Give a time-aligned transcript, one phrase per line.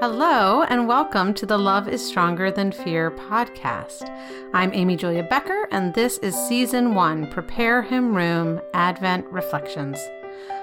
[0.00, 4.08] Hello, and welcome to the Love is Stronger Than Fear podcast.
[4.54, 9.98] I'm Amy Julia Becker, and this is season one Prepare Him Room Advent Reflections.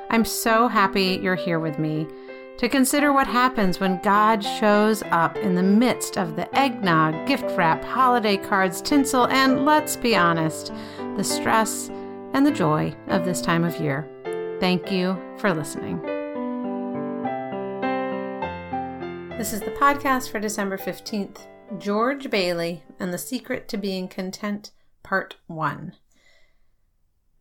[0.10, 2.08] I'm so happy you're here with me
[2.58, 7.56] to consider what happens when God shows up in the midst of the eggnog, gift
[7.56, 10.74] wrap, holiday cards, tinsel, and let's be honest,
[11.16, 11.90] the stress
[12.34, 14.10] and the joy of this time of year.
[14.60, 16.17] Thank you for listening.
[19.38, 21.42] This is the podcast for December 15th
[21.78, 24.72] George Bailey and the Secret to Being Content,
[25.04, 25.94] Part 1.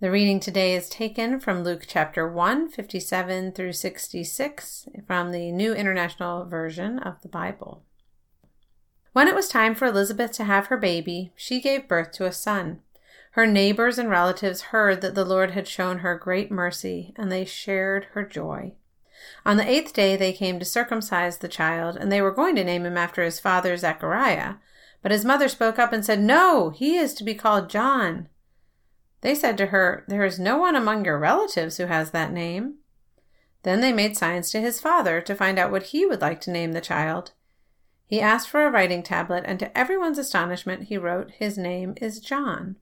[0.00, 5.72] The reading today is taken from Luke chapter 1, 57 through 66, from the New
[5.72, 7.82] International Version of the Bible.
[9.14, 12.32] When it was time for Elizabeth to have her baby, she gave birth to a
[12.32, 12.82] son.
[13.30, 17.46] Her neighbors and relatives heard that the Lord had shown her great mercy, and they
[17.46, 18.74] shared her joy.
[19.44, 22.64] On the eighth day they came to circumcise the child, and they were going to
[22.64, 24.54] name him after his father Zechariah.
[25.02, 28.28] But his mother spoke up and said, No, he is to be called John.
[29.20, 32.76] They said to her, There is no one among your relatives who has that name.
[33.62, 36.52] Then they made signs to his father to find out what he would like to
[36.52, 37.32] name the child.
[38.06, 42.20] He asked for a writing tablet, and to everyone's astonishment, he wrote, His name is
[42.20, 42.76] John.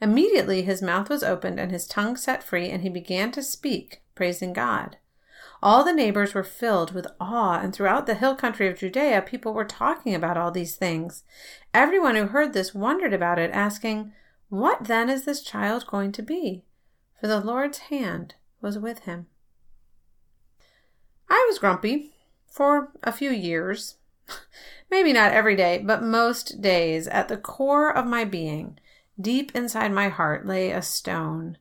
[0.00, 4.02] Immediately his mouth was opened and his tongue set free, and he began to speak,
[4.14, 4.96] praising God.
[5.62, 9.54] All the neighbors were filled with awe, and throughout the hill country of Judea, people
[9.54, 11.24] were talking about all these things.
[11.72, 14.12] Everyone who heard this wondered about it, asking,
[14.48, 16.64] What then is this child going to be?
[17.20, 19.26] For the Lord's hand was with him.
[21.28, 22.12] I was grumpy
[22.46, 23.96] for a few years.
[24.90, 27.08] Maybe not every day, but most days.
[27.08, 28.78] At the core of my being,
[29.20, 31.58] deep inside my heart, lay a stone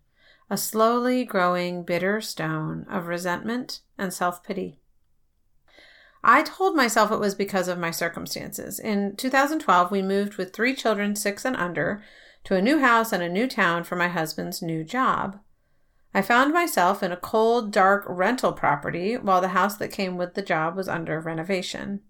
[0.49, 4.79] a slowly growing bitter stone of resentment and self pity.
[6.23, 8.79] I told myself it was because of my circumstances.
[8.79, 12.01] In 2012, we moved with three children, six and under,
[12.45, 15.39] to a new house and a new town for my husband's new job.
[16.13, 20.35] I found myself in a cold, dark rental property while the house that came with
[20.35, 22.01] the job was under renovation.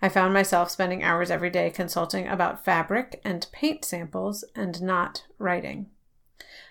[0.00, 5.24] I found myself spending hours every day consulting about fabric and paint samples and not
[5.38, 5.90] writing.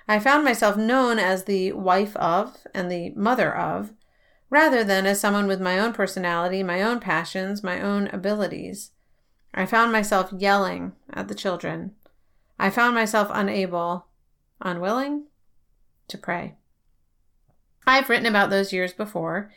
[0.07, 3.91] I found myself known as the wife of and the mother of,
[4.49, 8.91] rather than as someone with my own personality, my own passions, my own abilities.
[9.53, 11.95] I found myself yelling at the children.
[12.59, 14.05] I found myself unable,
[14.61, 15.25] unwilling
[16.07, 16.55] to pray.
[17.87, 19.51] I've written about those years before,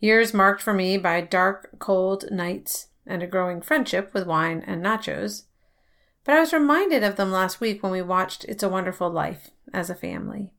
[0.00, 4.84] years marked for me by dark, cold nights and a growing friendship with wine and
[4.84, 5.44] nachos.
[6.28, 9.48] But I was reminded of them last week when we watched It's a Wonderful Life
[9.72, 10.52] as a family.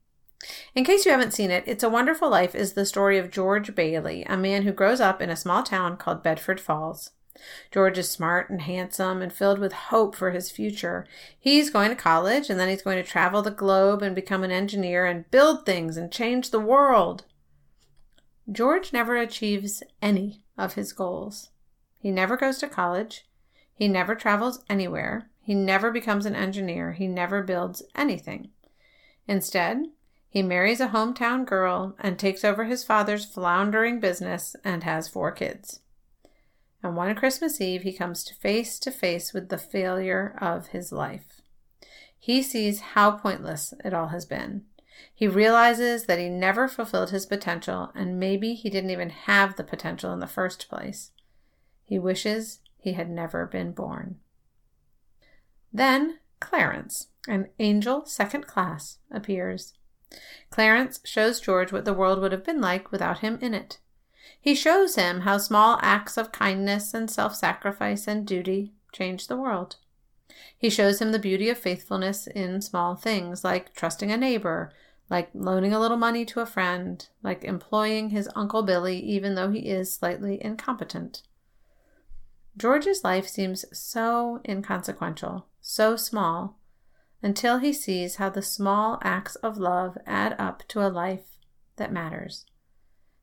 [0.73, 3.75] In case you haven't seen it, It's a Wonderful Life is the story of George
[3.75, 7.11] Bailey, a man who grows up in a small town called Bedford Falls.
[7.71, 11.05] George is smart and handsome and filled with hope for his future.
[11.39, 14.49] He's going to college and then he's going to travel the globe and become an
[14.49, 17.25] engineer and build things and change the world.
[18.51, 21.51] George never achieves any of his goals.
[21.99, 23.27] He never goes to college.
[23.75, 25.29] He never travels anywhere.
[25.49, 26.91] He never becomes an engineer.
[26.91, 28.51] He never builds anything.
[29.27, 29.87] Instead,
[30.29, 35.31] he marries a hometown girl and takes over his father's floundering business and has four
[35.31, 35.79] kids.
[36.83, 41.41] And one Christmas Eve, he comes face to face with the failure of his life.
[42.15, 44.65] He sees how pointless it all has been.
[45.15, 49.63] He realizes that he never fulfilled his potential, and maybe he didn't even have the
[49.63, 51.09] potential in the first place.
[51.85, 54.19] He wishes he had never been born.
[55.71, 59.73] Then Clarence, an angel second class, appears.
[60.49, 63.79] Clarence shows George what the world would have been like without him in it.
[64.41, 69.37] He shows him how small acts of kindness and self sacrifice and duty change the
[69.37, 69.75] world.
[70.57, 74.71] He shows him the beauty of faithfulness in small things, like trusting a neighbor,
[75.09, 79.51] like loaning a little money to a friend, like employing his Uncle Billy even though
[79.51, 81.23] he is slightly incompetent.
[82.57, 86.59] George's life seems so inconsequential, so small,
[87.21, 91.37] until he sees how the small acts of love add up to a life
[91.77, 92.45] that matters.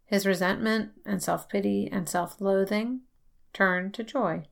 [0.04, 3.00] His resentment and self pity and self loathing
[3.52, 4.46] turn to joy.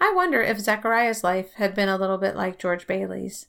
[0.00, 3.46] I wonder if Zechariah's life had been a little bit like George Bailey's.